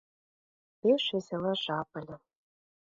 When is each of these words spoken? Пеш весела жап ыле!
Пеш 0.79 1.03
весела 1.13 1.53
жап 1.63 1.89
ыле! 1.99 2.15